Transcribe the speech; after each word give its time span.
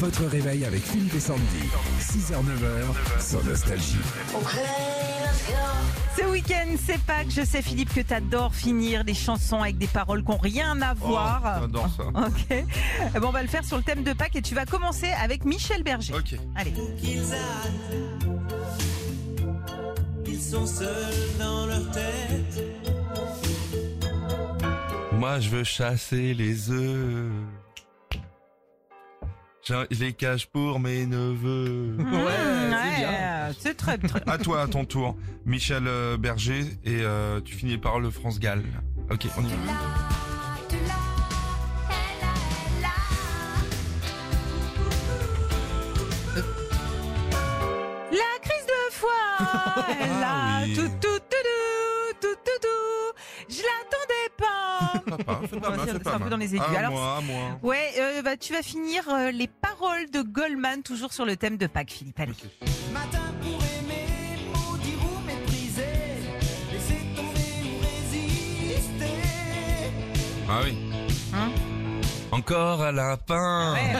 Votre 0.00 0.26
réveil 0.26 0.64
avec 0.66 0.82
Philippe 0.82 1.14
et 1.14 1.20
Sandy. 1.20 1.42
6h-9h 2.00 3.22
sur 3.22 3.42
Nostalgie. 3.44 3.96
Ce 6.18 6.24
week-end, 6.24 6.76
c'est 6.84 7.00
Pâques. 7.00 7.30
Je 7.30 7.42
sais, 7.42 7.62
Philippe, 7.62 7.94
que 7.94 8.00
t'adores 8.02 8.54
finir 8.54 9.04
des 9.04 9.14
chansons 9.14 9.62
avec 9.62 9.78
des 9.78 9.86
paroles 9.86 10.22
qui 10.22 10.30
n'ont 10.30 10.36
rien 10.36 10.80
à 10.82 10.92
voir. 10.92 11.42
Oh, 11.44 11.60
j'adore 11.62 11.88
ça. 11.96 12.02
Ok. 12.26 12.46
Eh 12.50 12.64
ben, 13.18 13.24
on 13.24 13.30
va 13.30 13.42
le 13.42 13.48
faire 13.48 13.64
sur 13.64 13.78
le 13.78 13.82
thème 13.82 14.02
de 14.02 14.12
Pâques 14.12 14.36
et 14.36 14.42
tu 14.42 14.54
vas 14.54 14.66
commencer 14.66 15.08
avec 15.22 15.44
Michel 15.46 15.82
Berger. 15.82 16.12
Ok. 16.14 16.38
Allez. 16.54 16.74
Ils 20.26 20.42
sont 20.42 20.66
seuls 20.66 20.88
dans 21.38 21.66
leur 21.66 21.90
tête. 21.90 22.64
Moi, 25.12 25.40
je 25.40 25.48
veux 25.48 25.64
chasser 25.64 26.34
les 26.34 26.70
œufs. 26.70 27.32
Je 29.68 29.74
je 29.90 29.98
les 30.04 30.12
cache 30.12 30.46
pour 30.46 30.78
mes 30.78 31.06
neveux. 31.06 31.96
Mmh, 31.98 32.12
ouais, 32.24 33.52
c'est 33.58 33.76
très, 33.76 33.98
très. 33.98 34.22
À 34.24 34.38
toi, 34.38 34.62
à 34.62 34.68
ton 34.68 34.84
tour. 34.84 35.16
Michel 35.44 35.88
euh, 35.88 36.16
Berger 36.16 36.60
et 36.84 37.00
euh, 37.02 37.40
tu 37.40 37.56
finis 37.56 37.76
par 37.76 37.98
le 37.98 38.10
France 38.10 38.38
Gall. 38.38 38.62
Ok, 39.10 39.26
on 39.36 39.42
y 39.42 39.48
va. 39.48 39.54
La 48.12 48.38
crise 48.40 48.66
de 48.66 48.92
foi, 48.92 49.10
elle 50.00 50.10
a 50.22 50.62
oui. 50.64 50.74
tout, 50.74 51.05
Papa, 55.00 55.40
c'est 55.50 55.60
pas 55.60 55.70
mal, 55.76 55.80
c'est- 55.92 55.98
pas 55.98 56.14
un 56.14 56.20
peu 56.20 56.30
dans 56.30 56.36
les 56.36 56.54
aigus. 56.54 56.66
À 56.74 56.78
Alors, 56.78 56.92
moi, 56.92 57.16
à 57.16 57.20
moi. 57.20 57.58
Ouais, 57.62 57.92
euh, 57.98 58.22
bah, 58.22 58.36
tu 58.36 58.52
vas 58.52 58.62
finir 58.62 59.04
euh, 59.08 59.30
les 59.30 59.46
paroles 59.48 60.10
de 60.12 60.22
Goldman, 60.22 60.82
toujours 60.82 61.12
sur 61.12 61.24
le 61.24 61.36
thème 61.36 61.56
de 61.56 61.66
Pâques, 61.66 61.90
Philippe. 61.90 62.18
Allez. 62.20 62.32
Matin 62.92 63.22
pour 63.40 63.50
aimer, 63.62 64.38
maudire 64.54 64.98
ou 65.04 65.26
mépriser. 65.26 65.86
Laisser 66.72 67.00
tomber 67.14 67.62
ou 67.64 67.80
résister. 67.82 69.12
Ah 70.48 70.60
oui. 70.64 70.78
Hein 71.34 71.50
Encore 72.32 72.82
un 72.82 72.92
lapin 72.92 73.72
Ouais, 73.74 73.94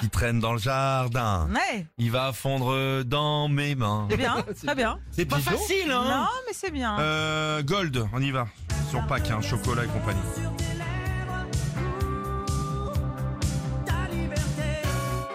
qui 0.00 0.08
traîne 0.10 0.38
dans 0.40 0.52
le 0.52 0.58
jardin. 0.58 1.48
ouais, 1.52 1.86
Il 1.98 2.10
va 2.10 2.32
fondre 2.32 3.02
dans 3.04 3.48
mes 3.48 3.74
mains. 3.74 4.06
c'est 4.10 4.16
bien, 4.16 4.36
très 4.64 4.74
bien. 4.74 4.98
C'est 5.10 5.24
pas 5.26 5.38
facile, 5.38 5.88
Non, 5.88 6.26
mais 6.46 6.52
c'est 6.52 6.70
bien. 6.70 6.98
Euh, 7.00 7.62
Gold, 7.62 8.04
on 8.12 8.20
y 8.20 8.30
va. 8.30 8.46
Sur 8.90 9.06
Pâques, 9.06 9.30
hein, 9.30 9.40
chocolat 9.40 9.84
et 9.84 9.86
compagnie. 9.86 10.20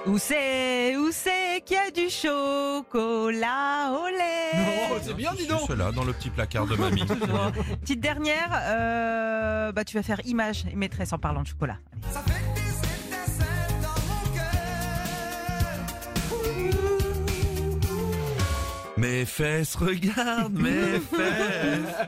Où 0.05 0.17
c'est, 0.17 0.97
où 0.97 1.09
c'est 1.11 1.61
qu'il 1.65 1.77
y 1.77 1.79
a 1.79 1.89
du 1.89 2.09
chocolat 2.09 3.93
au 3.93 4.07
lait 4.07 4.45
c'est 5.01 5.13
bien, 5.13 5.31
dis 5.33 5.47
donc. 5.47 5.61
Cela 5.67 5.93
dans 5.93 6.03
le 6.03 6.11
petit 6.11 6.29
placard 6.29 6.67
de 6.67 6.75
mamie. 6.75 7.05
Petite 7.81 8.01
dernière, 8.01 8.49
euh, 8.53 9.71
bah 9.71 9.85
tu 9.85 9.95
vas 9.95 10.03
faire 10.03 10.19
image 10.25 10.65
et 10.69 10.75
maîtresse 10.75 11.13
en 11.13 11.17
parlant 11.17 11.43
de 11.43 11.47
chocolat. 11.47 11.77
Allez. 12.13 12.24
Mes 19.05 19.25
fesses, 19.25 19.75
regarde 19.75 20.53
mes 20.53 20.99
fesses. 20.99 22.07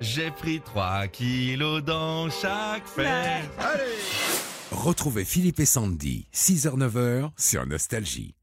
J'ai 0.00 0.30
pris 0.30 0.60
3 0.60 1.08
kilos 1.08 1.82
dans 1.82 2.30
chaque 2.30 2.86
fesse. 2.86 3.48
Retrouvez 4.70 5.24
Philippe 5.24 5.58
et 5.58 5.66
Sandy. 5.66 6.28
6h-9h 6.32 7.30
sur 7.36 7.66
Nostalgie. 7.66 8.35